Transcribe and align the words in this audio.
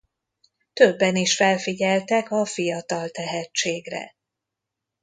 Többen 0.73 1.15
is 1.15 1.35
felfigyeltek 1.35 2.31
a 2.31 2.45
fiatal 2.45 3.09
tehetségre. 3.09 4.15